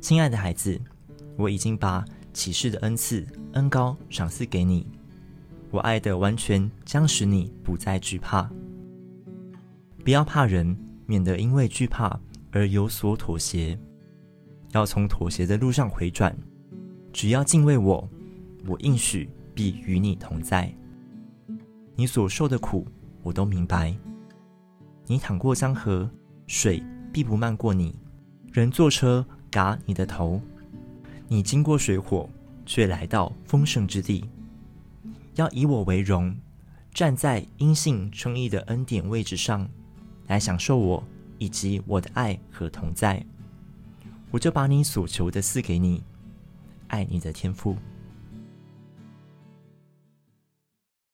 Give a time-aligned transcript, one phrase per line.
[0.00, 0.80] 亲爱的孩子，
[1.36, 4.86] 我已经把启示的恩赐、恩高赏赐给你。
[5.70, 8.48] 我爱的完全将使你不再惧怕。
[10.04, 12.18] 不要怕人，免得因为惧怕
[12.52, 13.78] 而有所妥协。
[14.72, 16.36] 要从妥协的路上回转。
[17.12, 18.08] 只要敬畏我，
[18.66, 20.72] 我应许必与你同在。
[21.96, 22.86] 你所受的苦，
[23.22, 23.96] 我都明白。
[25.06, 26.08] 你淌过江河，
[26.46, 27.92] 水必不漫过你；
[28.52, 29.26] 人坐车，
[29.58, 30.40] 打你的头。
[31.26, 32.30] 你经过水火，
[32.64, 34.24] 却来到丰盛之地。
[35.34, 36.32] 要以我为荣，
[36.94, 39.68] 站在阴性称义的恩典位置上，
[40.28, 41.02] 来享受我
[41.38, 43.20] 以及我的爱和同在。
[44.30, 46.04] 我就把你所求的赐给你，
[46.86, 47.74] 爱你的天赋。